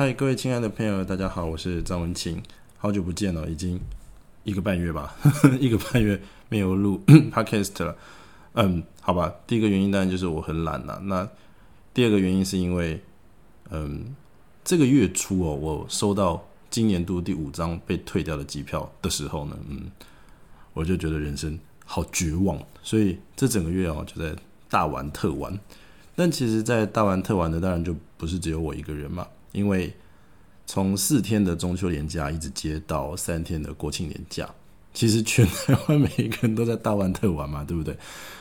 [0.00, 2.42] 嗨，各位亲爱的朋友，大家好，我是张文清，
[2.78, 3.78] 好久不见了，已经
[4.44, 5.14] 一个半月吧，
[5.60, 6.98] 一个半月没有录
[7.30, 7.94] podcast 了。
[8.54, 10.98] 嗯，好吧，第一个原因当然就是我很懒了。
[11.04, 11.28] 那
[11.92, 12.98] 第二个原因是因为，
[13.68, 14.16] 嗯，
[14.64, 19.82] 这个月初哦，我收到今年度第五张被退掉的机票的时候呢，嗯，
[20.72, 24.34] 我就觉得人生好绝望，所以这整个月哦就在
[24.70, 25.60] 大玩特玩。
[26.16, 29.92] 但其实，在大玩特玩的当然就不是只有我一个人嘛，因为
[30.66, 34.48] 从四天的中秋连假一直接到三天的国庆连假，
[34.94, 37.96] 其实全台湾每一个人都在大玩特玩嘛，对不对？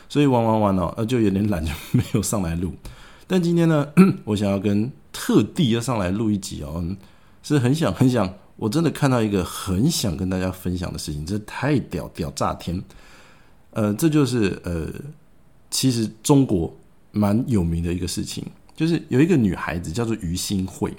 [0.07, 2.73] 所以玩玩玩哦，呃，就有点懒，就没有上来录。
[3.27, 3.87] 但今天呢，
[4.25, 6.83] 我想要跟特地要上来录一集哦，
[7.43, 12.81] 是很想很想，我真的看到一个很想跟大家分享的事情，这太屌屌炸天！
[13.71, 14.87] 呃，这就是呃，
[15.69, 16.75] 其实中国
[17.11, 18.43] 蛮有名的一个事情，
[18.79, 20.95] 就是有一个女孩子叫做于新慧，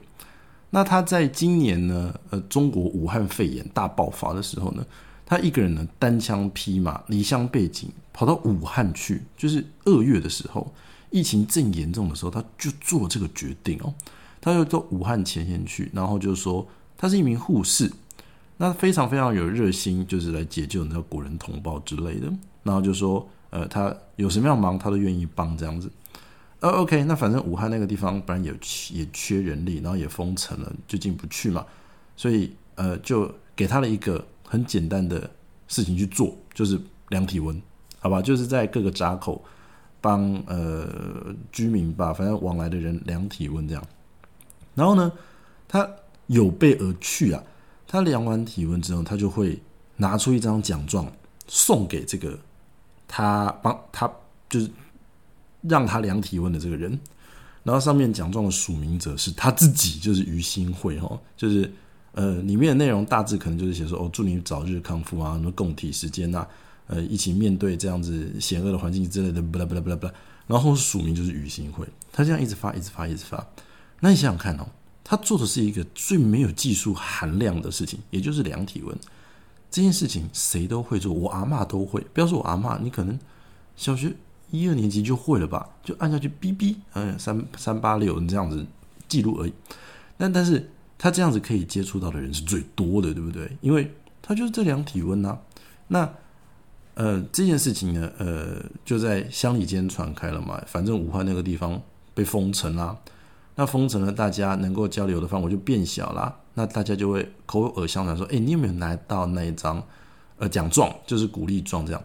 [0.68, 4.84] 那她在今年呢，呃，中国武汉肺炎大爆发的时候呢。
[5.24, 9.22] 她一个人呢，单枪匹马，离乡背井，跑到武汉去。
[9.34, 10.70] 就是二月的时候，
[11.08, 13.94] 疫情正严重的时候，他就做这个决定哦。
[14.42, 16.66] 他就到武汉前线去，然后就说
[16.98, 17.90] 他是一名护士，
[18.58, 22.30] 那非常非常有热心，就是来解救那个国人同胞之类的。
[22.62, 25.90] 然后就说，呃，他有什么样忙，他都愿意帮这样子。
[26.60, 28.52] 呃，OK，那反正武汉那个地方本来也
[28.92, 31.66] 也缺人力，然后也封城了，就进不去嘛。
[32.16, 34.24] 所以，呃，就给他了一个。
[34.52, 35.30] 很简单的
[35.68, 36.76] 事情去做，就是
[37.10, 37.62] 量体温，
[38.00, 38.20] 好吧？
[38.20, 39.40] 就是在各个闸口
[40.00, 43.84] 帮呃居民吧，反正往来的人量体温这样。
[44.74, 45.12] 然后呢，
[45.68, 45.88] 他
[46.26, 47.40] 有备而去啊。
[47.86, 49.56] 他量完体温之后，他就会
[49.94, 51.06] 拿出一张奖状
[51.46, 52.36] 送给这个
[53.06, 54.10] 他帮他
[54.48, 54.68] 就是
[55.62, 56.98] 让他量体温的这个人。
[57.62, 61.70] 然后上面奖状的署名者是他自己，就是于心会哦，就是。
[62.12, 66.44] 呃，里面的内容大致可能就是写说，哦，祝你早日康复啊，什么共体时间呐，
[66.88, 70.12] 呃，一起面对这样子险恶的环境之类的，不啦不啦不啦不啦。
[70.48, 73.46] 然后署名就是于心会，他这样一直发，一直发，一直发。
[74.00, 74.66] 那你想想看哦，
[75.04, 78.98] 他做的是一个最没有技术含量的事情，也就是量体温
[79.70, 82.04] 这件事情，谁都会做，我阿妈都会。
[82.12, 83.16] 不要说我阿妈，你可能
[83.76, 84.12] 小学
[84.50, 88.66] 一二年级就会了吧，就按下去哔哔，嗯，三三八六你这样子
[89.08, 89.52] 记录而已。
[90.16, 90.70] 但但是。
[91.02, 93.50] 他这样子可以接触到的人是最多的，对不对？
[93.62, 93.90] 因为
[94.20, 95.38] 他就是这量体温呐。
[95.88, 96.06] 那
[96.92, 100.62] 呃这件事情呢，呃就在乡里间传开了嘛。
[100.66, 101.80] 反正武汉那个地方
[102.12, 102.94] 被封城啦，
[103.54, 106.36] 那封城了，大家能够交流的范围就变小啦。
[106.52, 109.82] 那大家就会口耳相传说：“哎，你有没有拿到那一张
[110.36, 110.94] 呃奖状？
[111.06, 112.02] 就是鼓励状这样。”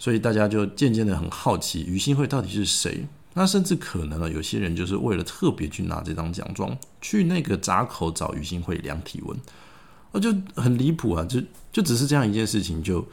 [0.00, 3.06] 所以大家就渐渐的很好奇，于新会到底是谁？
[3.34, 9.38] 那甚至可能呢，有些人就是为了特别去拿这张奖状，去那个闸口找于新会量体温，
[10.10, 11.24] 我就很离谱啊！
[11.26, 11.40] 就
[11.70, 13.06] 就只是这样一件事情，就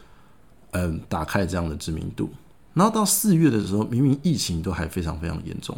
[0.71, 2.31] 嗯打开这样的知名度。
[2.73, 5.77] 然后到四月的时候，明明疫情都还非常非常严重，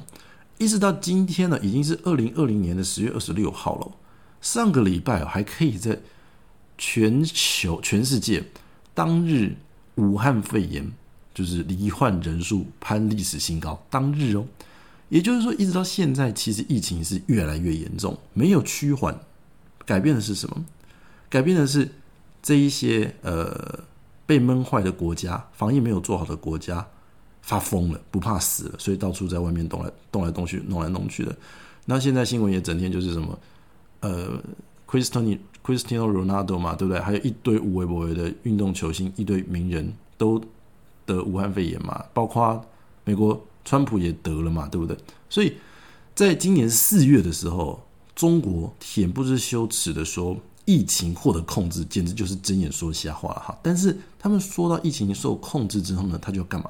[0.58, 3.92] 一直到今天呢，已经是二零二零年的十月二十六号了。
[4.42, 6.00] 上个礼拜还可以在
[6.78, 8.42] 全球全世界
[8.94, 9.58] 当日
[10.00, 10.92] 武汉肺炎。
[11.32, 14.46] 就是罹患人数攀历史新高，当日哦，
[15.08, 19.18] 也就是说，一直到现在，其实疫情是越来越严重，没有趋缓。
[19.86, 20.66] 改变的是什么？
[21.30, 21.90] 改变的是
[22.42, 23.80] 这一些呃
[24.26, 26.86] 被闷坏的国家，防疫没有做好的国家
[27.42, 31.34] 发疯了，不怕死了，所以到处在外面动来动来动去，弄来弄去的。
[31.86, 33.40] 那现在新闻也整天就是什么
[34.02, 34.44] 呃
[34.90, 37.00] ，Cristiano Cristiano Ronaldo 嘛，对不对？
[37.00, 40.42] 还有一堆无微博的运动球星，一堆名人都。
[41.06, 42.64] 得武汉肺炎嘛，包括
[43.04, 44.96] 美国川普也得了嘛，对不对？
[45.28, 45.58] 所以
[46.14, 47.82] 在今年四月的时候，
[48.16, 53.58] 中国恬不知羞耻的说疫情获得控制，简直就是睁眼说瞎话哈。
[53.64, 56.70] 但是他们说到疫情受控制之后呢，他就要干嘛？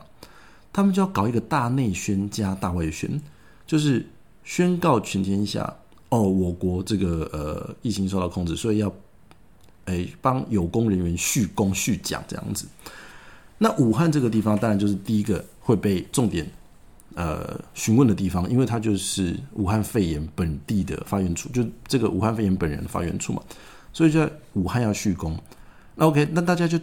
[0.72, 3.22] 他们就要搞一个大内宣加大外宣，
[3.68, 4.08] 就是
[4.46, 5.75] 宣告全天下
[6.09, 8.91] 哦，我国这个呃疫情受到控制，所以要
[9.85, 12.67] 诶帮有功人员续功续奖这样子。
[13.58, 16.50] 那武汉这个地方当然就是第一个会被重点
[17.16, 23.44] 呃询问的地方，因为它就是武汉肺炎本地的发源处，就这个武汉肺炎本人的发源处嘛，
[23.91, 25.38] 所以在武汉要续工。
[25.96, 26.79] 那 OK，那大家就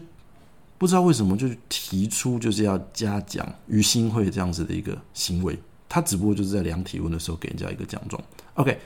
[0.76, 5.58] 不知道为什么就提出就是要嘉奖于新会这样子的一个行为，
[5.88, 8.22] 他只不过就是在量体温的时候给人家一个奖状。
[8.54, 8.78] OK，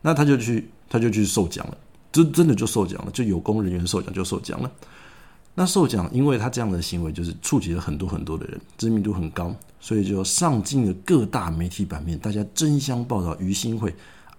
[0.00, 1.76] 那他就去他就去受奖了，
[2.12, 4.70] 真真的就受奖了，就有功人员受奖就受奖了。
[5.54, 13.92] 那受奖，因为他这样的行为就是触及了很多很多的人，知名度很高，所以就上进了各大媒体版面，大家争相报道于新会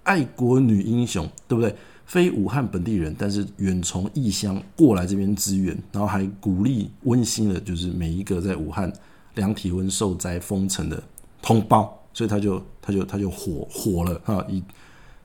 [0.03, 1.75] 爱国女英雄，对不对？
[2.05, 8.91] 非武汉本地人，但是远从异乡过来这边支援，然后还鼓励温馨的，就是每一个在武汉
[9.35, 11.03] 量体温受灾封城的
[11.39, 14.43] 同胞，所以他就他就他就火火了啊！
[14.49, 14.63] 以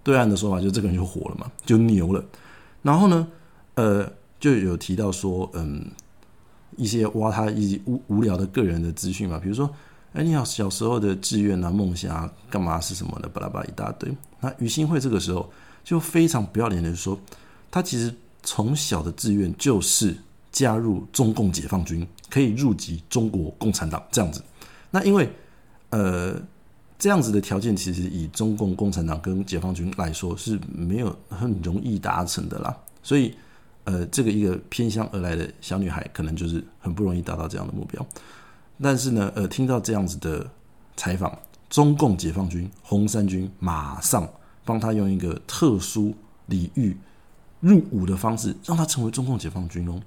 [0.04, 2.24] 对岸的说法，就这个人就火了嘛，就牛了。
[2.82, 3.26] 然后呢，
[3.74, 4.08] 呃，
[4.38, 5.84] 就有提到说，嗯，
[6.76, 9.68] 一些挖他一无无聊的个人的资讯嘛，比如说，
[10.12, 14.08] 哎，你好，小时候的志愿啊、梦想啊、干嘛是什么的，巴拉巴拉一大堆。
[14.38, 15.50] 那于新会这个时候。
[15.84, 17.20] 就非常不要脸的说，
[17.70, 18.10] 他其实
[18.42, 20.16] 从小的志愿就是
[20.50, 24.42] 加入中共解放军，可以入籍中国共产党这样子。
[24.90, 25.30] 那因为
[25.90, 26.40] 呃
[27.04, 32.74] 这样子的条件，其实以中共共产党跟解放军来说是没有很容易达成的啦。
[33.02, 33.34] 所以
[33.84, 38.06] 呃这个一个偏乡而来的小女孩，可能就是很不容易达到这样的目标。
[38.80, 40.50] 但是呢，呃听到这样子的
[40.96, 44.26] 采访，中共解放军红三军马上。
[44.66, 46.14] 帮他用一个特殊
[46.46, 46.96] 礼遇
[47.60, 50.00] 入伍的方式，让他成为中共解放军哦。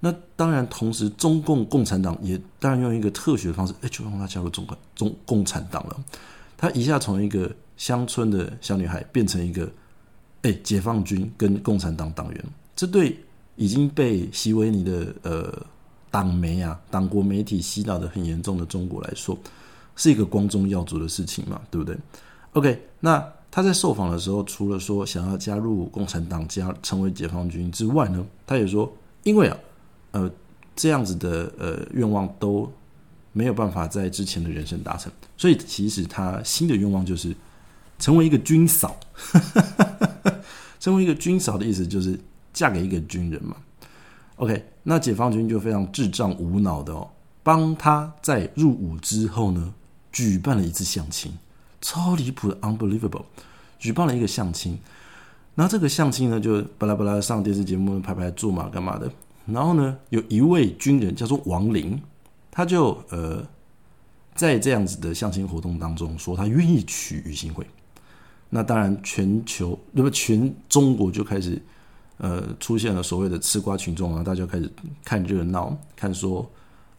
[0.00, 5.96] 那当然，同时中共共产党也当然用一个特许的方式，哎，就让他加入中共中共产党了。
[6.60, 9.66] 他一下从一个乡村的小女孩变成一个
[10.42, 12.44] 哎解放军跟共产党党员，
[12.76, 13.18] 这对
[13.56, 15.66] 已经被习维尼的呃
[16.10, 19.34] 党媒啊党国媒体洗脑的很严重的中国来说，
[19.96, 21.96] 是一个光宗耀祖的事情嘛，对不对
[22.52, 23.26] ？OK，那。
[23.52, 28.88] 他在受访的时候，除了说想要加入共产党、加成为解放军之外呢，他也说，
[29.24, 29.56] 因为啊，
[30.12, 30.30] 呃，
[30.76, 32.72] 这样子的呃愿望都
[33.32, 37.34] 没有办法在之前的人生达成，所以其实他新的愿望就是
[37.98, 38.98] 成为一个军嫂。
[40.80, 42.18] 成为一个军嫂的意思就是
[42.54, 43.54] 嫁给一个军人嘛。
[44.36, 47.06] OK，那解放军就非常智障无脑的哦，
[47.42, 49.74] 帮他在入伍之后呢，
[50.10, 51.30] 举办了一次相亲。
[51.82, 53.24] 超离谱的，unbelievable！
[53.78, 54.78] 举办了一个相亲，
[55.54, 59.10] 然后这个相亲呢，就巴拉巴拉上电视节目拍拍坐嘛，干嘛的？
[59.46, 62.00] 然后呢，有一位军人叫做王林，
[62.50, 63.46] 他就呃，
[64.34, 67.66] 在这样子的相亲活动当中说他愿意娶于新会。
[68.48, 71.62] 那当然，全球那么全中国就开始
[72.18, 74.68] 呃出现了所谓的吃瓜群众啊，大家开始
[75.04, 76.50] 看热闹，看说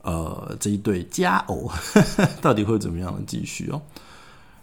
[0.01, 1.69] 呃这一对佳偶
[2.42, 3.81] 到底会怎么样的继续哦。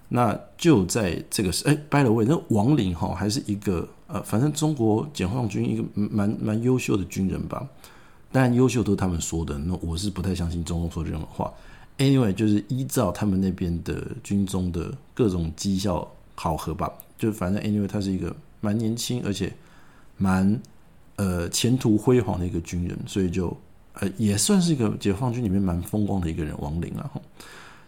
[0.09, 7.69] 那就在这个时哎，by the way，那王林哈还是一个呃，反正中国解放军一个蛮蛮优秀的军人吧。
[8.31, 11.53] 当然优秀都是他们说的，那我是不太相信中共说这种话。
[11.97, 19.53] Anyway，就是依照他们那边的军中的各种绩效考核吧，就反正 Anyway，他是一个蛮年轻而且
[20.17, 20.61] 蛮
[21.17, 23.57] 呃前途辉煌的一个军人，所以就
[23.95, 27.11] 呃也算是一个解放军里面蛮风光的一个人，王林啊。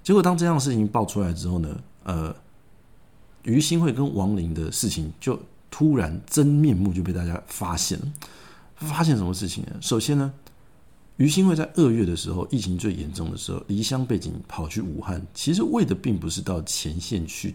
[0.03, 1.81] 结果当这样的事情爆出来之后呢？
[2.03, 2.35] 呃，
[3.43, 5.39] 于新会跟王林的事情就
[5.71, 8.07] 突然真面目就被大家发现了。
[8.81, 9.73] 发现什么事情呢？
[9.81, 10.33] 首先呢，
[11.17, 17.55] 于新会在二月的时候，疫情最严重的时候，离乡背景跑去武汉，其实为的并不是到前线去，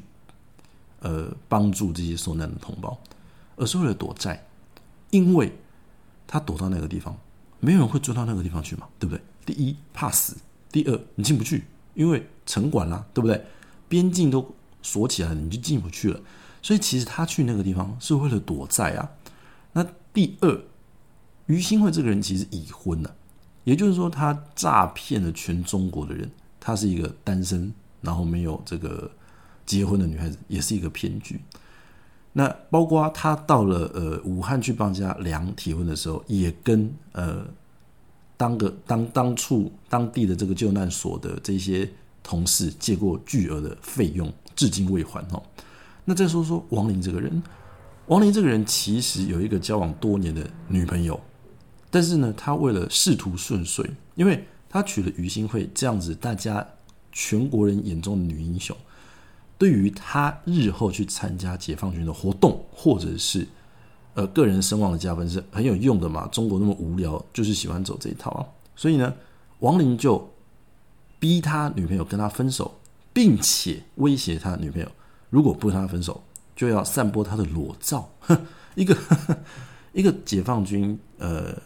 [1.00, 2.98] 呃，帮助这些受难的同胞，
[3.56, 4.46] 而是为了躲债。
[5.12, 5.52] 因为
[6.28, 7.16] 他躲到那个地方，
[7.60, 9.24] 没有人会追到那个地方去嘛，对不对？
[9.46, 10.36] 第一怕死，
[10.72, 11.64] 第二你进不去，
[11.94, 13.46] 因为城管啦，对不对？
[13.88, 16.20] 边境都锁起来了，你就进不去了。
[16.62, 19.10] 所以其实他去那个地方是为了躲债啊。
[19.74, 20.62] 那第二，
[21.48, 23.16] 于新会这个人其实已婚了，
[23.64, 26.30] 也就是说他诈骗了全中国的人。
[26.60, 27.72] 他是一个单身，
[28.02, 29.10] 然后没有这个
[29.66, 31.40] 结婚的女孩子，也是一个骗局。
[32.34, 37.46] 那包括他到了呃武汉去帮家量体温的时候，也跟呃
[38.36, 41.90] 当个当当处当地的这个救难所的这些。
[42.28, 45.44] 同事借过巨额的费用，至今未还哦。
[46.06, 47.44] 那再说说王林这个人，
[48.08, 51.22] 王林这个人其实有一个交往多年的女朋友，
[51.96, 56.68] 但是呢，他为了仕途顺遂，因为他娶了于新慧这样子，大家
[57.14, 58.76] 全国人眼中的女英雄，
[59.58, 63.48] 对于他日后去参加解放军的活动，或者是
[64.14, 66.28] 呃个人声望的加分是很有用的嘛。
[66.34, 68.46] 中国那么无聊，就是喜欢走这一套啊。
[68.76, 69.14] 所以呢，
[69.60, 70.30] 王林就。
[71.18, 72.80] 逼他女朋友跟他分手，
[73.12, 74.88] 并且威胁他女朋友，
[75.32, 76.22] 如果不跟他分手，
[76.56, 78.08] 就要散播他的裸照。
[78.76, 78.96] 一个
[79.94, 81.58] 一个解放军呃，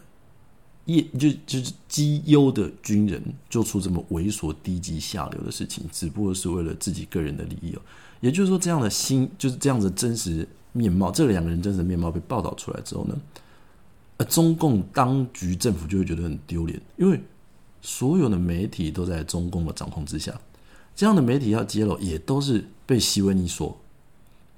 [0.94, 7.80] 业就就是绩优的军人，做出这么猥琐、低级、下流的事情，只不过是为了自己个人的利益哦。
[8.20, 13.16] 也就是说，这样的心就是这样子真实面貌，这两个人真实面貌被报道出来之后呢，
[14.18, 17.20] 呃，中共当局政府就会觉得很丢脸，因为。
[17.82, 20.38] 所有的媒体都在中共的掌控之下，
[20.94, 23.74] 这样的媒体要揭露，也都是被习文尼所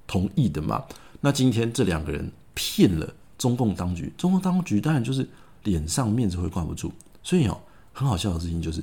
[0.09, 0.83] 同意的嘛。
[1.21, 5.25] 那今天这两个人骗了中共当局，中共当局当然就是
[5.65, 6.93] 脸上面子会挂不住。
[7.23, 7.59] 所以哦，
[7.93, 8.83] 很好笑的事情就是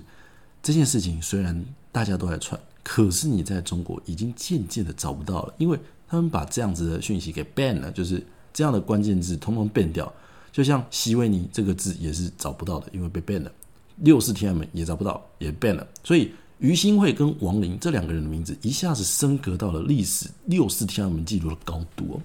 [0.61, 10.11] 这件事情虽然大家都在传，可是你在中国已经渐渐的找不到了，因为他们把这样子的讯息给 ban 了，就是这样的关键字通通 ban 掉。
[10.51, 13.51] 就像希维尼这个字也是找不到的，因为被 ban 了。
[13.97, 15.87] 六四天安门也找不到，也 ban 了。
[16.03, 22.21] 所以于新会跟王林这两个人的名字一下子升格到了历史六四天安门记录的高度哦，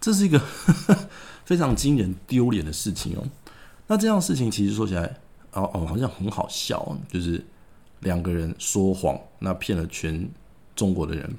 [0.00, 0.40] 这是一个
[1.44, 3.24] 非常惊人丢脸的事情哦。
[3.88, 5.02] 那这样事情其实说起来，
[5.52, 7.44] 哦哦，好像很好笑，就是
[8.00, 10.30] 两个人说谎，那骗了全
[10.76, 11.34] 中国的人，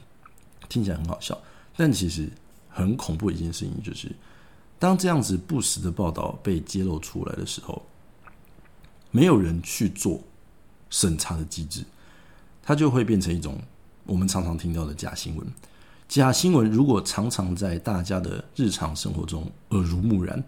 [0.68, 1.38] 听起来很好笑。
[1.78, 2.28] 但其实
[2.68, 4.12] 很恐怖一件事情就是。
[4.80, 7.82] 当这样子不实的报道被揭露出来的时候，
[9.12, 10.22] 没有人去做
[10.90, 11.84] 审查的机制，
[12.64, 13.60] 它就会变成一种
[14.06, 15.46] 我们常常听到的假新闻。
[16.08, 20.42] 假新闻如果常常在大家的日常生活中耳濡目染，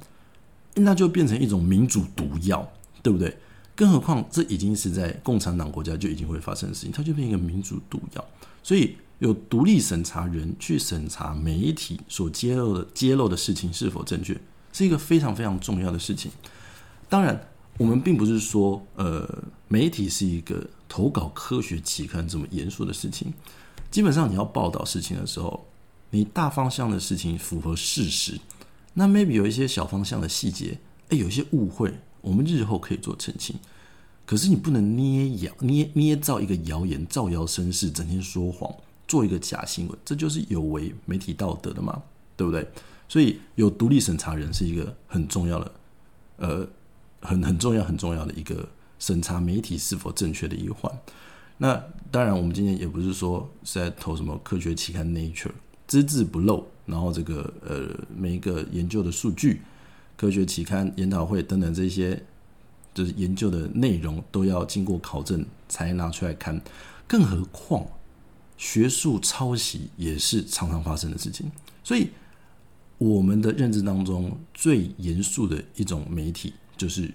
[0.75, 2.67] 那就变成一种民主毒药，
[3.01, 3.37] 对不对？
[3.75, 8.25] 更何况这已经是在共产党国家就已经会发生的事情，它就变成一个民主毒药，
[8.63, 8.95] 所以。
[9.21, 14.35] 有独立审查人去审查媒体所揭露的揭露的事情是否正确，
[14.73, 16.31] 是一个非常非常重要的事情。
[17.07, 17.39] 当然，
[17.77, 23.31] 我们并不是说，呃，媒体是一个投稿科学期刊这么严肃的事情。
[23.91, 25.67] 基本上，你要报道事情的时候，
[26.09, 28.35] 你大方向的事情符合事实，
[28.93, 30.77] 那 maybe 有一些小方向的细节，
[31.09, 33.55] 哎，有一些误会，我们日后可以做澄清。
[34.25, 38.73] 可是你不能捏谣捏捏造一个谣言，造谣生事，整天说谎。
[39.07, 42.01] 做一个假新闻，这就是有违媒体道德的嘛，
[42.37, 42.65] 对不对？
[43.09, 45.71] 所以有独立审查人是一个很重要的，
[46.37, 46.69] 呃，
[47.19, 48.69] 很很重要很重要的一个
[48.99, 50.89] 审查媒体是否正确的一环。
[51.57, 55.51] 那当然，我们今天也不是说是在投什么科学期刊 Nature，
[55.91, 59.59] 只字不漏，然后这个呃每一个研究的数据、
[60.15, 62.23] 科学期刊研讨会等等这些，
[62.93, 66.61] 就是研究的内容都要经过考证才拿出来看，
[67.05, 67.85] 更何况。
[68.57, 71.51] 学术抄袭也是常常发生的事情，
[71.83, 72.09] 所以
[72.97, 77.11] 我们的认知当中最严肃的一种媒体就是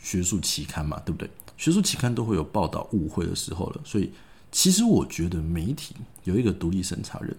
[0.00, 1.28] 学术期刊嘛，对不对？
[1.56, 4.12] 学术期刊都会有报道误会的时候了，所以
[4.52, 7.34] 其实我觉得媒体有一个独立审查人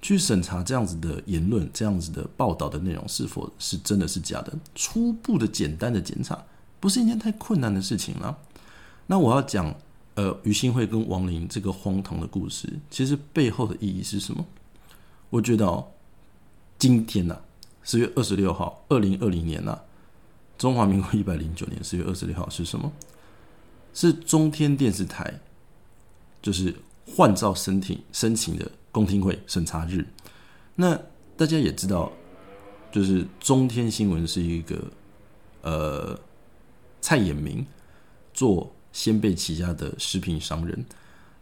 [0.00, 6.44] 去审查这样子的言论、这样子的报道的内容是否是真的是假的，初步的简单的检查
[6.80, 8.38] 不是一件太困难的事情了。
[9.06, 9.74] 那我要讲。
[10.14, 14.44] 呃，于新会跟王林这个荒唐的故事，其实背后的意义是什么？
[15.30, 15.92] 我觉得哦，
[16.76, 17.38] 今天呐，
[17.84, 19.78] 十月二十六号，二零二零年呐，
[20.58, 22.90] 中华民国一百零九年十月二十六号是什么？
[23.94, 25.38] 是中天电视台
[26.42, 26.74] 就是
[27.14, 30.06] 换照申请申请的公听会审查日。
[30.74, 30.98] 那
[31.36, 32.12] 大家也知道，
[32.92, 34.76] 就是中天新闻是一个
[35.62, 36.18] 呃
[37.00, 37.66] 蔡衍明
[38.32, 38.72] 做。
[38.90, 40.84] 先辈起家的食品商人，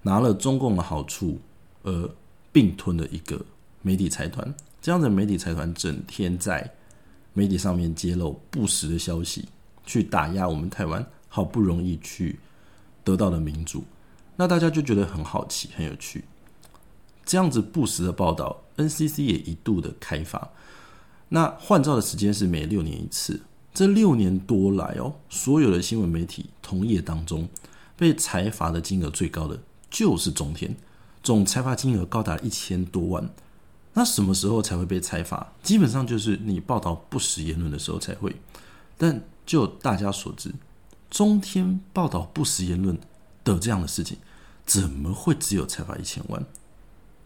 [0.03, 1.39] 拿了中共的好处，
[1.85, 2.11] 而
[2.53, 3.41] 并吞了一个
[3.81, 4.55] 媒体财团。
[4.83, 6.71] 这样的媒体财团整天在
[7.33, 9.49] 媒体上面揭露不实的消息，
[9.87, 12.39] 去打压我们台湾好不容易去
[13.05, 13.83] 得到的民主。
[14.37, 16.25] 那大家就觉得很好奇、很有趣。
[17.25, 20.51] 这样子不实的报道，NCC 也一度的开发。
[21.31, 23.41] 那换照的时间是每六年一次。
[23.75, 27.49] 这六年多来哦，所有的新闻媒体同业当中，
[27.97, 30.75] 被裁罚的金额最高的就是中天，
[31.23, 33.29] 总裁罚金额高达一千多万。
[33.93, 35.53] 那什么时候才会被裁罚？
[35.63, 38.37] 基本上就是你报道不实言论的时候才会。
[38.97, 40.55] 但就大家所知，
[41.11, 42.99] 中天报道不实言论
[43.55, 44.19] 的这样的事情，
[44.67, 46.45] 怎么会只有裁罚一千万？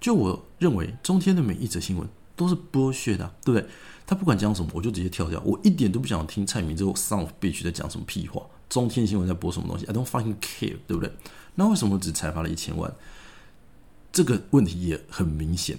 [0.01, 3.69] 就我认为，中天的每一则新闻都是剥削的，对不对？
[4.07, 5.41] 他不管讲什么，我就直接跳掉。
[5.45, 8.43] 我一点都不想听蔡明这个 son of bitch 在讲什么屁话。
[8.69, 11.13] 中天新闻在播什么东西？I don't fucking care，对不对？
[11.55, 12.93] 那为什么只裁罚了一千万？
[14.13, 15.79] 这个问题也很明显，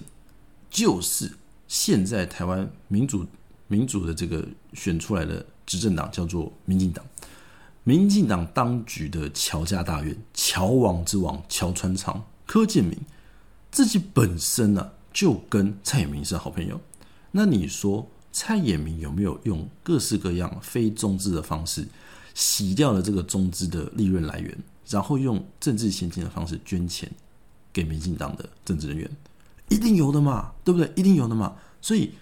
[0.70, 1.32] 就是
[1.68, 3.26] 现在台湾民主
[3.68, 7.04] 民主的这个选出来的执政党叫做民进党。
[7.84, 12.98] 民进党当局的乔家大院，乔王之王乔川昌、柯建明
[13.70, 16.80] 自己本身呢，就跟蔡衍明是好朋友。
[17.30, 18.08] 那你说？
[18.34, 21.86] 蔡衍明有没有用各式各样非中资的方式
[22.32, 24.58] 洗掉了这个中资的利润来源，
[24.88, 27.12] 然后用政治献金的方式捐钱
[27.74, 29.10] 给民进党的政治人员？
[29.68, 30.90] 一定有的嘛，对不对？
[30.96, 31.54] 一定有的嘛。
[31.82, 32.14] 所以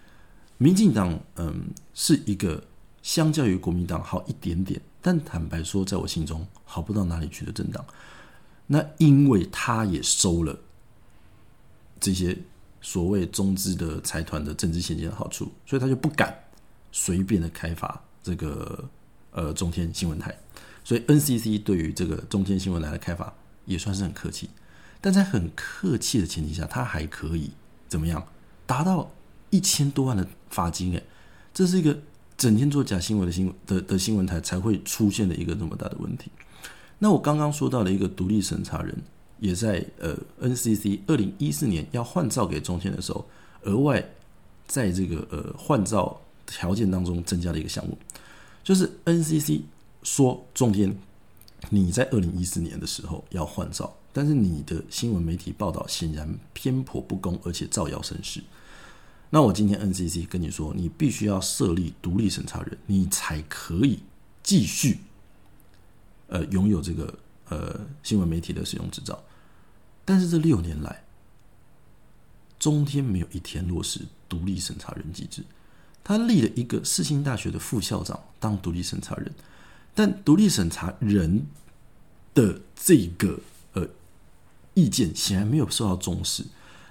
[0.59, 2.61] 民进党嗯是一个
[3.03, 7.85] 相较于国民党好一点点，但坦白说，在我心中好不到哪里去的政党。
[8.67, 10.59] 那因为他也收了
[11.99, 12.39] 这些
[12.81, 16.45] 所谓中资的财团的政治现金的好处，所以他就不敢
[16.93, 18.89] 随便的开发这个
[19.33, 20.37] 呃中天新闻台。
[20.85, 23.33] 所以 NCC 对于这个中天新闻台的开发
[23.65, 24.49] 也算是很客气，
[25.01, 27.51] 但在很客气的前提下，他还可以
[27.89, 28.27] 怎么样
[28.67, 29.11] 达到
[29.51, 30.93] 一千多万的罚金？
[30.93, 31.05] 诶，
[31.53, 31.99] 这是一个
[32.41, 36.31] 整天做假新闻的新闻的的新闻台才会出现的一个那么大的问题。
[36.99, 38.97] 那我刚刚说到的一个独立审查人。
[39.41, 43.27] 也在呃，NCC 二零一四年要换照给中天的时候，
[43.63, 44.07] 额外
[44.67, 47.97] 在这个呃换照条件当中增加了一个项目，
[48.63, 49.63] 就是 NCC
[50.03, 50.95] 说中天
[51.71, 58.43] 你在二零一四年的时候要换照，但是你的新闻媒体报道显然偏颇不公，而且造谣生事。
[59.31, 64.01] 那我今天 NCC 跟你说，你必须要设立独立审查人，你才可以
[64.43, 64.99] 继续
[66.27, 67.17] 呃拥有这个
[67.49, 69.23] 呃新闻媒体的使用执照。
[70.05, 71.05] 但是这六年来，
[72.59, 75.45] 中天没有一天落实独立审查人机制。
[76.03, 79.33] 他立了一个世新大学的副校长当独立审查人，
[79.95, 81.47] 但独立审查人
[82.35, 83.39] 的这个
[83.75, 83.87] 呃
[84.75, 86.45] 意见显然没有受到重视，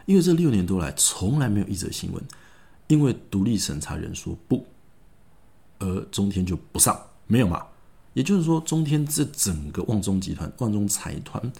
[0.05, 2.23] 因为这六年多来从来没有一则新闻，
[2.87, 4.65] 因为独立审查人说不，
[5.79, 7.65] 而中天就不上，没有嘛？
[8.13, 11.51] 也就是说，中天这整个旺中集团、旺中财团。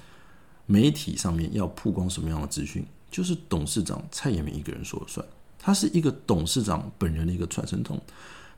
[0.72, 5.26] 媒体上面要曝光什么样的资讯，就是董事长蔡衍明一个人说了算。
[5.58, 8.00] 他是一个董事长本人的一个传声筒。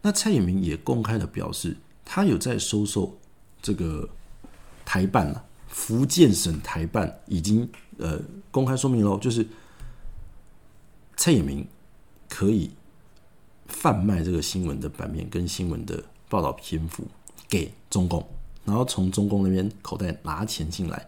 [0.02, 3.18] 那蔡衍明也公开的表示，他有在收受
[3.62, 4.10] 这个
[4.84, 7.66] 台办了，福建省台办已经
[7.98, 8.20] 呃
[8.52, 9.48] 公开说明喽，就是
[11.16, 11.68] 蔡衍明
[12.30, 12.72] 可以
[13.68, 17.06] 贩卖这个新闻的版面跟新闻的报道篇幅
[17.48, 18.26] 给中共，
[18.66, 21.08] 然后从中共那边口袋拿钱进来。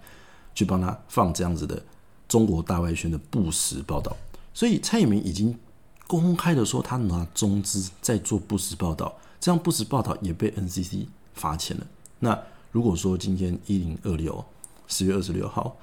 [0.55, 1.83] 去帮他放这样子的
[2.27, 4.15] 中国大外宣的不实报道，
[4.53, 5.57] 所以蔡衍明已经
[6.05, 11.87] 公开的说他拿中资在做不实报道，这样不实报道也被 NCC 罚钱了。
[12.19, 12.39] 那
[12.71, 14.45] 如果说今天一零二六
[14.87, 15.75] 十月二十六号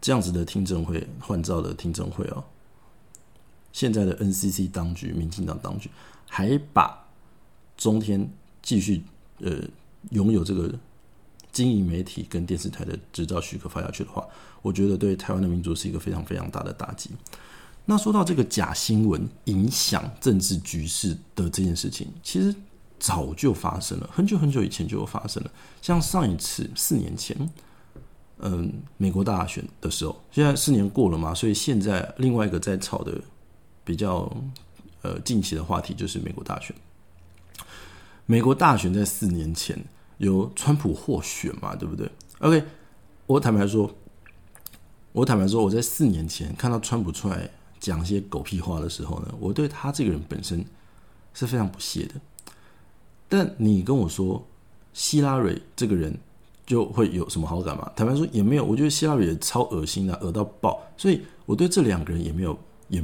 [0.00, 2.42] 这样子的听证会换照的听证会哦，
[3.72, 5.90] 现在的 NCC 当局、民进党当局
[6.26, 7.06] 还把
[7.76, 8.30] 中天
[8.62, 9.02] 继续
[9.40, 9.58] 呃
[10.10, 10.72] 拥有这个。
[11.52, 14.24] 经营媒体跟电视台的执照许可发下去的话，
[14.62, 17.10] 我觉得对台湾的民主是一个非常非常大的打击。
[17.84, 22.54] 那说到这个假新闻影响政治局势的这件事情，其实
[23.00, 25.50] 早就发生了，很久很久以前就有发生了。
[25.82, 27.36] 像上一次四年前，
[28.38, 33.20] 嗯，美国大选的时候，现在四年过了嘛，所以现在另外一个在炒的
[33.84, 34.30] 比较
[35.02, 36.74] 呃近期的话题就是美国大选。
[38.26, 39.82] 美国大选在四年前。
[40.20, 42.06] 由川普获选嘛，对不对
[42.40, 42.62] ？OK，
[43.24, 43.90] 我坦白说，
[45.12, 50.62] 我坦白说，我在四年前看到川普出来讲些狗屁话的时候呢，我对他这个人本身
[51.32, 52.16] 是非常不屑的。
[53.30, 54.46] 但你跟我说
[54.92, 56.14] 希拉蕊这个人
[56.66, 57.90] 就会有什么好感吗？
[57.96, 62.58] 坦白说也没有，我觉得希拉蕊超恶心的，恶到爆，所以我对这两个人也没有，
[62.90, 63.02] 也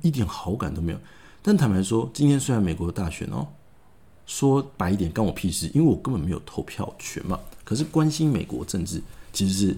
[0.00, 0.98] 一点好感都没有。
[1.42, 3.48] 但坦白说，今天虽然美国大选哦。
[4.24, 7.38] 说白一点，关我屁事，因为我根本没有投票权嘛。
[7.64, 9.76] 可是关心美国政治，其实是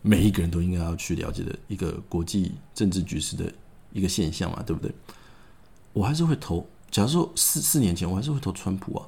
[0.00, 3.52] 每一个人都应该要去了解的一个国际政治局势的
[3.92, 4.94] 一个现象嘛，对不对？
[5.92, 6.64] 我还是会投。
[6.88, 9.06] 假如说四四年前，我还是会投川普啊，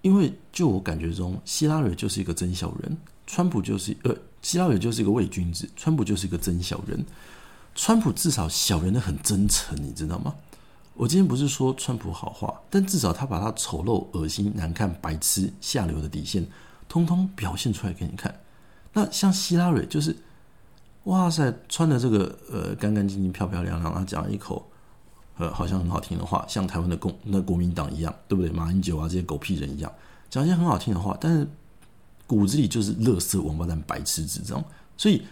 [0.00, 7.04] 因为就我感觉中，希拉蕊就是一个真小人，川普就是呃，希拉蕊就是一个伪君子，川普就是一个真小人。
[7.76, 10.34] 川普至少小人的很真诚，你知道吗？
[10.94, 16.46] 我今天不是说川普好话，但至少他把他丑陋、恶心、难看、白痴、下流的底线，
[16.88, 18.34] 通通表现出来给你看。
[18.94, 20.16] 那像希拉蕊，就是
[21.04, 24.66] 哇塞，穿的这个呃干干净净、漂漂亮亮，他讲一口
[25.36, 28.50] 呃好像很好听的话，像台湾的共那国民党一样，对不对？
[28.50, 29.92] 马英九啊这些狗屁人一样，
[30.30, 31.46] 讲一些很好听的话，但是
[32.26, 34.64] 骨子里就是乐色、王八蛋、白痴、智障。
[34.96, 35.22] 所以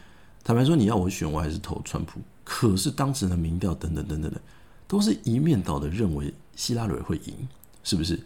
[0.44, 2.20] 坦白说，你要我选，我还是投川普。
[2.44, 4.40] 可是当时的民调等等等等的。
[4.86, 7.34] 都是一面倒的认为希拉蕊会赢，
[7.82, 8.20] 是不是？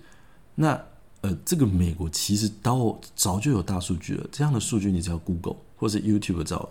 [0.56, 0.78] 那
[1.20, 6.68] 呃，这个美国其实到早就有大数据了，这样的数据你只要 Google 或者 YouTube 找，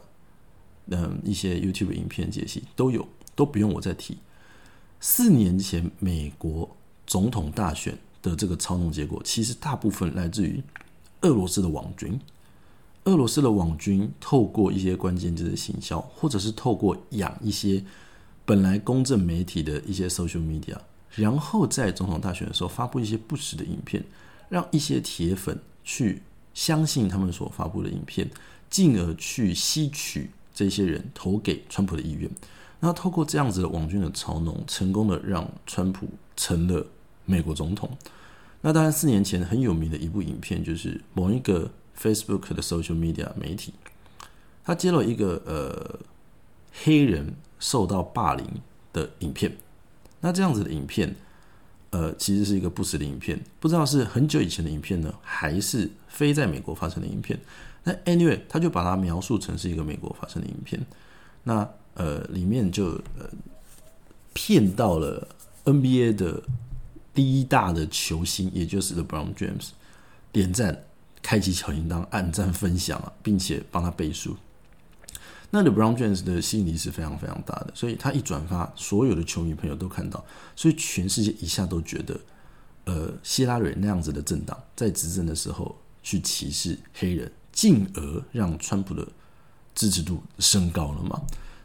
[0.88, 4.18] 嗯，一些 YouTube 影片解析都有，都不用我再提。
[5.00, 6.70] 四年前美国
[7.08, 10.62] 总统大选的这个操纵结果，其实大部分来自于
[11.22, 12.20] 俄罗斯的网军，
[13.08, 17.84] 俄罗斯的网军透过一些关键字的行销，或者是透过养一些。
[18.46, 20.78] 本来公正媒体的一些 social media，
[21.15, 24.02] 然后在总统大选的时候发布一些不实的影片，
[24.48, 26.22] 让一些铁粉去
[26.54, 28.32] 相信他们所发布的影片，
[28.70, 32.32] 进而去吸取这些人投给川普的意愿。
[32.80, 36.88] 那透过这样子的网军的操弄，成功的让川普成了
[37.26, 37.89] 美国总统。
[38.62, 43.74] 那当然，四年前很有名的一部影片，就是某一个 Facebook 的 social media 媒体，
[44.64, 46.00] 他接了一个呃
[46.84, 48.46] 黑人受到霸凌
[48.94, 49.58] 的影片。
[50.22, 51.16] 那这样子的影片，
[51.92, 57.40] 呃，其实是一个不实的影片，不知道是很久以前的影片呢，还是非在美国发生的影片。
[57.84, 60.86] 那 anyway，他就把它描述成是一个美国发生的影片。
[61.44, 63.30] 那呃，里面就呃
[64.34, 65.28] 骗到了
[65.66, 66.44] NBA 的
[67.14, 69.70] 第一大的球星，也就是 LeBron James，
[70.32, 70.84] 点赞、
[71.22, 74.36] 开启小铃铛、按赞、分享啊，并且帮他背书。
[75.50, 80.24] 那 LeBron James 的吸引力是非常非常大的，所以他一转发，所有的球迷朋友都看到，
[80.56, 82.20] 所以全世界一下都觉得，
[82.84, 89.08] 呃，希拉蕊那样子的政党在执政的时候去歧视黑人，进而让川普的
[89.74, 91.22] 支持度升高了嘛？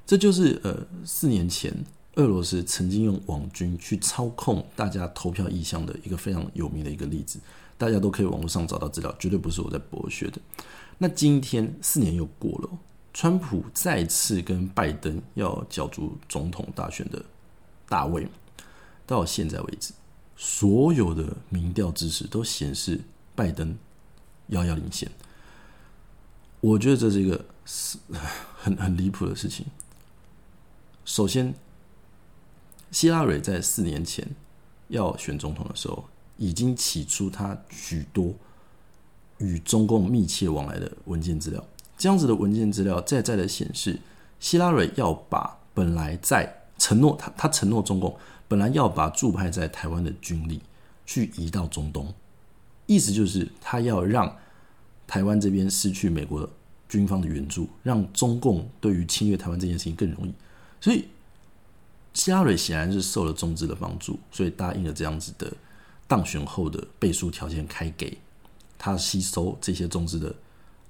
[0.06, 1.74] 这就是呃，四年前
[2.14, 7.40] 俄罗斯曾经用网军去操控大家投票意向的一个非常有名的一个例子，
[7.82, 10.40] 大家都可以网络上找到资料，绝对不是我在博学的。
[10.98, 12.70] 那今天四年又过了，
[13.12, 17.20] 川普再次跟拜登要角逐总统大选的
[17.88, 18.28] 大位，
[19.04, 19.92] 到现在为止，
[20.36, 23.00] 所有的民调支持都显示
[23.34, 23.76] 拜登
[24.50, 25.10] 遥遥领先。
[26.60, 27.44] 我觉得这是一个
[28.56, 29.66] 很很离谱的事情。
[31.04, 31.52] 首先，
[32.92, 34.24] 希拉蕊在四年前
[34.86, 36.04] 要选总统的时候，
[36.36, 38.34] 已经起出他许多
[39.38, 41.64] 与中共密切往来的文件资料。
[41.96, 43.98] 这样子的文件资料再再的显示，
[44.40, 48.16] 希拉蕊要把本来在承诺他他承诺中共
[48.48, 50.60] 本来要把驻派在台湾的军力
[51.06, 52.12] 去移到中东，
[52.86, 54.36] 意思就是他要让
[55.06, 56.48] 台湾这边失去美国
[56.88, 60.34] 军方的援助，让中共对于侵略台湾这件事情更容易。
[60.80, 61.06] 所以，
[62.12, 65.52] 希拉蕊显然是受了中资的帮助，所以答应了这样子的
[66.12, 68.18] 当选后的背书条件，开给
[68.76, 70.34] 他吸收这些中资的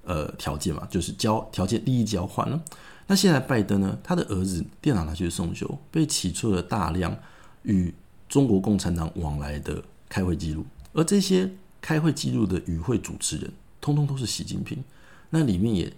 [0.03, 2.61] 呃条件嘛，就是交条件利益交换了。
[3.07, 7.17] 那现在拜登呢，他的儿子电脑拿去送修，被起出了大量
[7.63, 7.95] 与
[8.29, 11.49] 中国共产党往来的开会记录，而这些
[11.81, 14.83] 开会记录的与会主持人，通通都是习近平。
[15.31, 15.93] 那里面也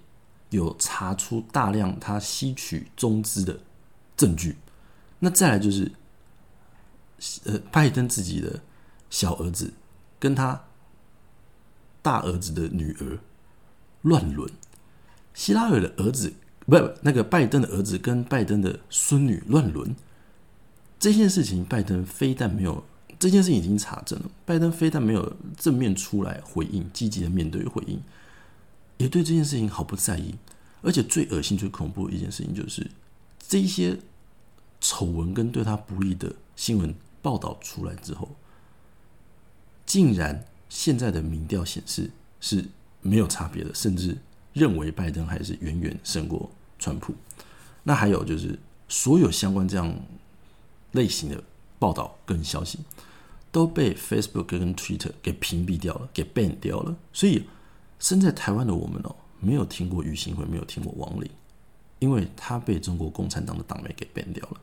[0.51, 3.59] 有查出大量他吸取中资的。
[4.17, 4.57] 证据，
[5.19, 5.91] 那再来就是，
[7.47, 8.61] 呃，拜登自己的
[9.15, 9.75] 小儿子
[10.19, 10.65] 跟他
[12.03, 13.21] 大儿子的女儿
[14.03, 14.51] 乱伦，
[15.33, 16.33] 希拉尔的儿子
[16.67, 19.95] 不不，那个拜登的儿子跟拜登的孙女乱伦，
[20.99, 22.83] 这件事情拜登非但没有，
[23.17, 28.03] 这件事情已经查证了，拜登非但没有正面出来回应，积极的面对回应，
[28.97, 30.35] 也对这件事情毫不在意，
[30.83, 32.91] 而且最恶心、最恐怖的一件事情就是。
[33.47, 33.97] 这一些
[34.81, 38.35] 丑闻跟对他不利的新闻报道出来之后，
[39.87, 42.65] 竟然现在的民调显示是
[43.01, 44.17] 没有差别的，甚至
[44.53, 47.15] 认为拜登还是远远胜过川普。
[47.83, 49.95] 那还有就是，所有相关这样
[50.93, 51.43] 类型的
[51.79, 52.79] 报道跟消息
[53.53, 56.97] 都被 Facebook 跟 Twitter 给屏蔽掉了，给 ban 掉了。
[57.13, 57.45] 所以
[57.99, 61.31] 身在台湾的我们哦，没有听过于新会，没有听过王林。
[62.01, 64.61] 因为他被中国共产党的党媒给 ban 掉了，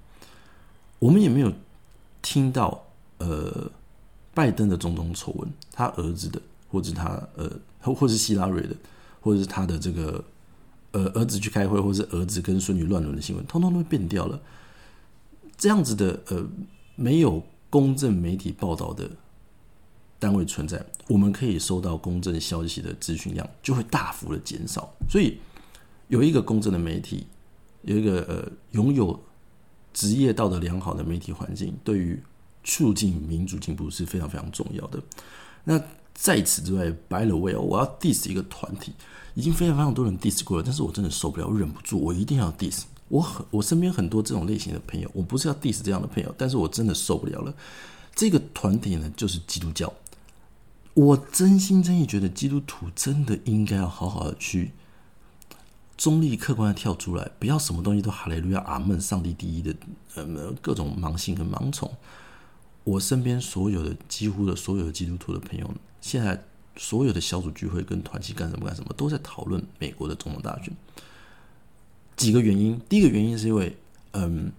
[0.99, 1.51] 我们也没有
[2.21, 2.83] 听到
[3.17, 3.71] 呃
[4.33, 8.75] 拜登的种种丑闻，他儿子的，或者他呃，或或是希拉瑞的，
[9.19, 10.23] 或者是他的这个
[10.91, 14.39] 呃儿子去开会，或是儿子跟孙女乱伦的新闻，通通都变掉了。
[15.57, 16.45] 这样子的呃
[16.95, 19.09] 没有公正媒体报道的
[20.19, 25.37] 单位存在，我们可以收到公正消息的资讯量就会大幅的减少，所以。
[26.07, 27.25] 有一个公正的媒体，
[27.83, 29.17] 有一个呃拥有
[29.93, 32.21] 职业道德良好的媒体环境，对于
[32.63, 35.01] 促进民主进步是非常非常重要的。
[35.63, 35.81] 那
[36.13, 38.93] 在此之外，by the way，我要 diss 一个团体，
[39.33, 42.83] 已经非常非常多人 diss 过了，但是我真的受不了，忍不住，我一定要 diss。
[43.07, 47.53] 我很我身边很多这种类型的朋友，我不是要 diss 这样的朋友，但是我真的受不了了。
[48.15, 49.91] 这个团体呢，就是基督教。
[50.93, 54.71] 我真心真意觉得，基督徒真的应该要好好的去。
[55.97, 59.75] 中立客观的跳出来，不要什么东西都哈雷路亚阿门，上帝第一的，
[60.15, 61.89] 呃，各种盲信跟盲从。
[62.83, 65.69] 我身边所有的几乎的所有的基督徒的朋友，
[66.01, 66.43] 现在
[66.77, 70.73] 所有的小组聚会跟团契干什么干什么，都在讨论美国的总统大选。
[72.15, 73.75] 几个原因，第一个原因是因为，
[74.11, 74.51] 嗯，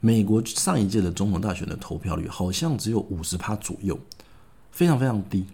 [0.00, 3.98] 美国上一届的总统大选的投票率好像只有五十趴左右，
[4.70, 5.46] 非常非常低。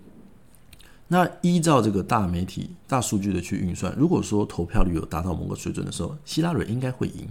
[1.09, 7.29] 那依照这个大媒体、大数据的去运算，如果说投票率有达到某个水准的时候，希拉蕊应该会赢。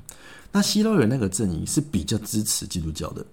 [0.52, 3.26] 那希拉蕊那个阵营是比较支持基督教的。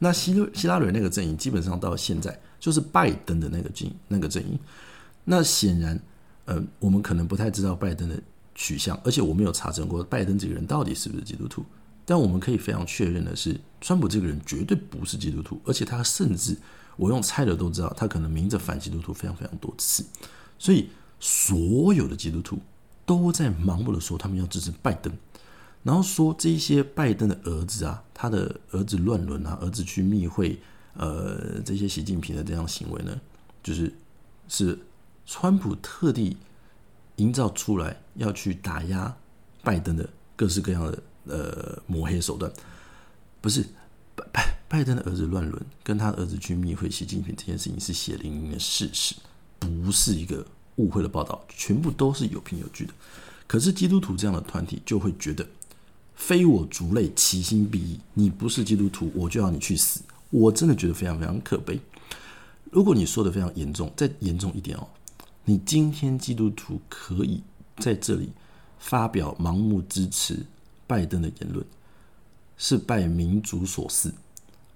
[0.00, 4.58] 那希希拉蕊那个阵营基本上到现在就是拜登的那个阵那个阵营。
[5.22, 6.00] 那显然，
[6.46, 8.20] 呃，我们可能不太知道拜登的
[8.56, 11.64] 取向，而且我没有查证过拜登这个人到底是不是基督徒。
[12.04, 16.56] 但我们可以非常确认的是，川普这个人绝对不是基督徒，而且他甚至。
[16.96, 20.04] 我用猜的都知道，他可能明着反基督徒非常非常多次，
[20.58, 22.58] 所以所有的基督徒
[23.06, 25.10] 都在盲目的说他们要支持拜登，
[25.82, 30.58] 然后说这些拜登的儿子啊，他的儿子乱伦啊，儿子去密会，
[30.94, 33.20] 呃，这些习近平的这样行为呢，
[33.62, 33.92] 就是
[34.48, 34.78] 是
[35.26, 36.36] 川普特地
[37.16, 39.16] 营造出来要去打压
[39.62, 42.50] 拜登的各式各样的呃抹黑手段，
[43.40, 43.64] 不是。
[44.16, 49.14] 拜拜拜登的儿子乱伦，跟他儿子去密会习近平这件事情是血淋淋的事实，
[49.58, 50.44] 不是一个
[50.76, 52.92] 误会的报道，全部都是有凭有据的。
[53.46, 55.46] 可是基督徒这样的团体就会觉得，
[56.20, 57.98] 非我族类，其心必异。
[58.12, 60.02] 你不是基督徒，我就要你去死。
[60.28, 61.80] 我真的觉得非常非常可悲。
[62.70, 64.86] 如果你说的非常严重，再严重一点哦，
[65.46, 67.42] 你今天基督徒可以
[67.78, 68.28] 在这里
[68.78, 70.44] 发表盲目支持
[70.86, 71.64] 拜登的言论。
[72.58, 74.12] 是拜民主所赐，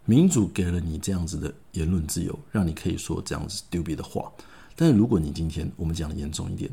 [0.06, 4.32] 民主给了你这样子的言论自由，让你可以说这样子丢别的话。
[4.74, 6.70] 但是如果你今天我们讲的严重一点，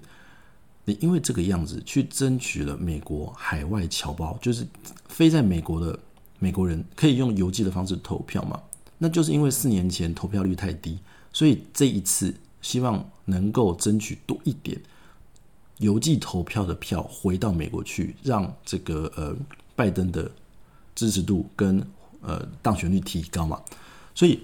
[0.99, 4.67] 因为这个样子去争取了美国海外侨胞，就是
[5.07, 5.97] 飞在美国的
[6.39, 8.61] 美国人可以用邮寄的方式投票嘛？
[8.97, 10.99] 那就是因为四年前投票率太低，
[11.31, 14.79] 所以这一次希望能够争取多一点
[15.77, 19.35] 邮寄投票的票回到美国去，让这个呃
[19.75, 20.31] 拜登的。
[20.93, 21.81] 支持度跟
[22.19, 23.59] 呃当选率提高嘛，
[24.13, 24.43] 所以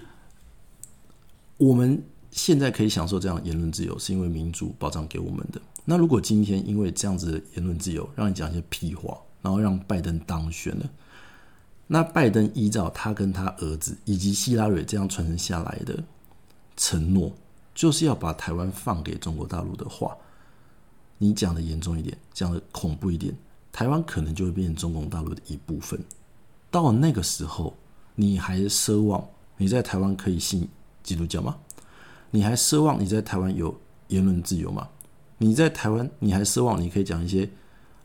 [1.58, 5.60] 我们现在可以享受这样言论自由，是因为民主保障给我们的。
[5.90, 10.86] 那如果今天因为这样子的言论自由，让你讲一些屁话，然后让拜登当选了，
[11.86, 16.04] 那拜登依照他跟他儿子以及希拉蕊这样传承下来的
[16.76, 17.32] 承诺，
[17.74, 20.14] 就是要把台湾放给中国大陆的话，
[21.16, 23.34] 你讲的严重一点，讲的恐怖一点，
[23.72, 25.98] 台湾可能就会变成中共大陆的一部分。
[26.70, 27.74] 到那个时候，
[28.14, 30.68] 你还奢望你在台湾可以信
[31.02, 31.56] 基督教吗？
[32.30, 33.74] 你还奢望你在台湾有
[34.08, 34.86] 言论自由吗？
[35.38, 37.48] 你在台湾，你还奢望你可以讲一些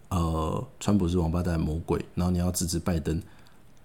[0.09, 3.21] 呃，川普是王八蛋、魔鬼，然后你要支持拜登，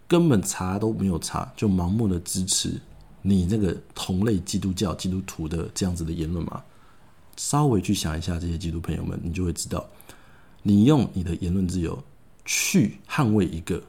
[0.07, 2.81] 根本查都没有查，就盲目的支持
[3.23, 6.63] 你那个同类基督教基督徒的这样子的言论吗？
[7.37, 9.87] 稍微去想一下这些基督朋友们，你就会知道，
[10.63, 12.03] 你用你的言论自由
[12.45, 13.83] 去捍卫一个。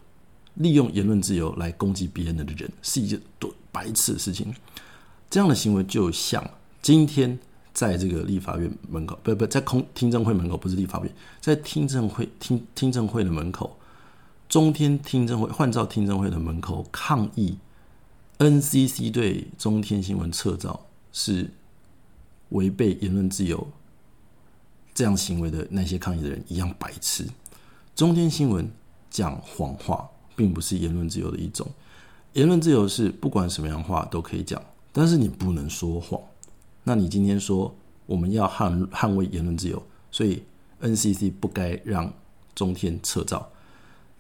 [0.55, 4.53] 利用言论自由来攻击别人的人是一件多白痴的事情。
[5.29, 6.45] 这样的行为就像
[6.81, 7.39] 今天
[7.79, 13.77] 在这个立法院门口，不不，在空听证会门口，不是立法院，在听证会听听证会的门口，
[14.49, 17.57] 中天听证会换照听证会的门口抗议
[18.39, 21.49] NCC 对中天新闻撤照是
[22.49, 23.65] 违背言论自由
[24.93, 27.25] 这样行为的那些抗议的人一样白痴。
[27.95, 28.69] 中天新闻
[29.09, 30.09] 讲谎话。
[30.35, 31.67] 并不是言论自由的一种，
[32.31, 34.63] 言论自由是不管什么样话都可以讲，
[34.93, 36.17] 但是你不能说谎。
[36.83, 40.43] 那你今天说我们要捍捍卫言论自由，所以
[40.81, 42.11] NCC 不该让
[42.55, 43.49] 中天撤照，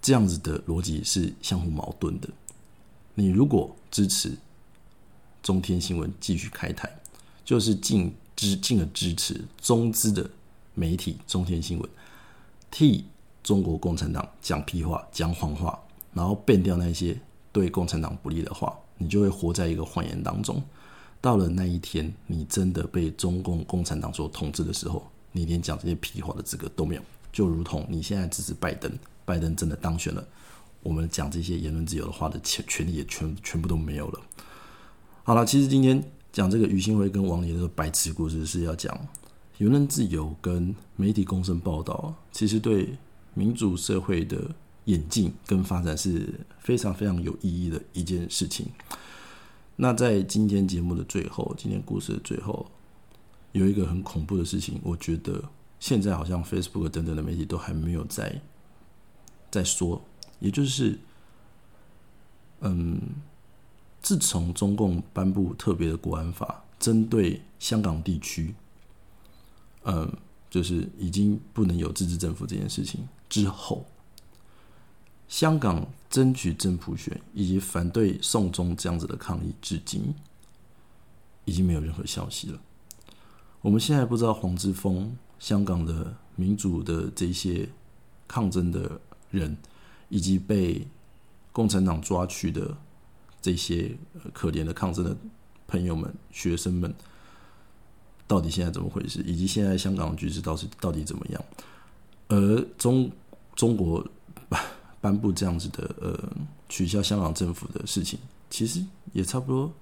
[0.01, 2.29] 这样子的逻辑是相互矛盾的。
[3.15, 4.37] 你如果支持
[5.41, 6.89] 中天新闻继续开台，
[7.43, 10.29] 就是进支进而支持中资的
[10.73, 11.89] 媒体中天新闻
[12.69, 13.05] 替
[13.43, 15.79] 中国共产党讲屁话、讲谎话。
[16.11, 17.15] 然后变掉那些
[17.51, 20.61] 对共产党不利的话，你就会活在一个谎言当中。
[21.21, 27.01] 到了那一天，你真的被中共共产党所统治的时候，你连讲这些屁话的资格都没有。
[27.31, 28.91] 就如同你现在支持拜登，
[29.25, 30.25] 拜登真的当选了，
[30.81, 34.21] 我们讲这些言论自由的话的权权利也全全部都没有了。
[35.23, 38.97] 好了，其实今天讲这个于新辉跟王爷的白痴故事，是要讲
[39.57, 42.97] 言论自由跟媒体公正报道，其实对
[43.33, 44.39] 民主社会的。
[44.85, 48.65] 演进跟发展是非常非常有意义的一件事情。
[49.81, 52.69] 那在今天节目的最后，今天故事的最后，
[53.53, 55.41] 有一个很恐怖的事情，我觉得
[55.79, 58.41] 现在好像 Facebook 等等的媒体都还没有在
[59.49, 60.01] 在说，
[60.39, 60.99] 也就是，
[62.59, 62.99] 嗯，
[64.01, 68.53] 自从中共颁布特别的国安法，针对香港地区，
[69.85, 70.11] 嗯，
[70.49, 73.85] 就是已经不能有自治政府这件事情之后。
[75.29, 80.13] 香港争取真普选以及反对送中这样子的抗议，至今
[81.45, 82.59] 已经没有任何消息了。
[83.61, 87.69] 我们现在不知道黄之锋、香港的民主的这些
[88.27, 89.55] 抗争的人，
[90.09, 90.87] 以及被
[91.51, 92.75] 共产党抓去的
[93.39, 93.95] 这些
[94.33, 95.15] 可怜的抗争的
[95.67, 96.91] 朋友们、学生们，
[98.25, 99.21] 到底现在怎么回事？
[99.21, 101.45] 以及现在香港的局势到是到底怎么样？
[102.29, 103.11] 而中
[103.55, 104.03] 中国
[105.01, 106.29] 颁布这样子的呃
[106.67, 108.83] 取消香港政府的事情，其实
[109.13, 109.73] 也差不多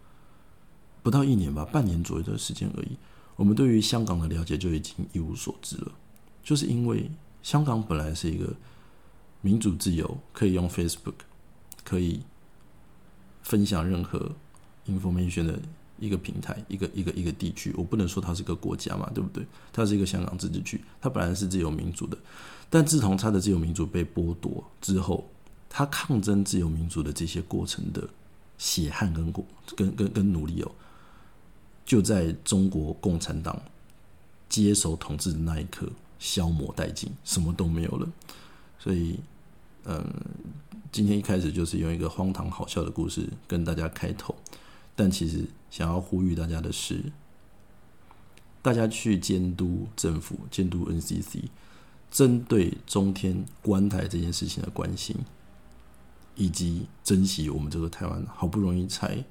[1.01, 2.97] 不到一年吧，半年左右的时间而已。
[3.35, 5.91] 我们对于香港的了解就已经一无所知了，
[6.43, 7.09] 就是因为
[7.43, 8.51] 香港本来是一个
[9.41, 11.13] 民主自由，可以用 Facebook，
[11.83, 12.21] 可以
[13.43, 14.31] 分享任何
[14.87, 15.59] information 的
[15.99, 17.73] 一个平台，一个一个一个地区。
[17.77, 19.45] 我不能说它是个国家嘛，对不对？
[19.71, 22.17] 它是一个香港自治区，它本来是自由民主的，
[22.69, 25.27] 但自从他的自由民主被剥夺之后，
[25.69, 28.07] 他抗争自由民主的这些过程的
[28.57, 30.71] 血汗跟过跟跟跟努力哦。
[31.85, 33.61] 就在中国共产党
[34.49, 38.09] 接手统治的那一刻，消磨殆尽，什么都没有了。
[38.77, 39.17] 所以，
[39.85, 40.03] 嗯，
[40.91, 44.35] 今天一开始就是用一个荒唐好笑的故事跟大家开头，
[44.97, 47.01] 但其实想要呼吁大家的是，
[48.61, 51.43] 大家去监督政府、监督 NCC，
[52.11, 55.15] 针对中天关台这件事情的关心，
[56.35, 59.23] 以及珍惜我们这个台湾好不容易才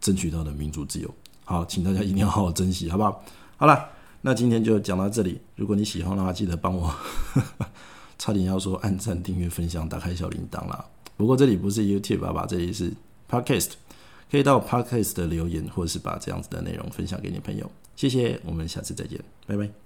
[0.00, 1.12] 争取到的民主自由。
[1.44, 3.24] 好，请大家一定要好好珍惜，好不好？
[3.56, 3.88] 好了，
[4.20, 5.40] 那今天就讲到这里。
[5.56, 6.94] 如果你喜欢的话，记得帮我，
[8.18, 10.84] 差点要说按赞、订阅、分享、打开小铃铛啦。
[11.16, 12.92] 不过这里不是 YouTube，爸爸，这里是
[13.28, 13.72] Podcast，
[14.30, 17.70] 可以到 Podcast 的留言，或者是把这样子的内容分享给你朋友。
[17.96, 19.81] 谢谢，我们下次再见，拜拜。